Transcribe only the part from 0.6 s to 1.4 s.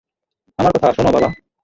কথা শোন, বাবা!